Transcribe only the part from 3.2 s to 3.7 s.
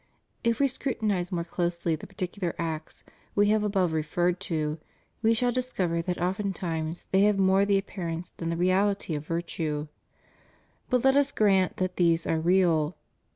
We have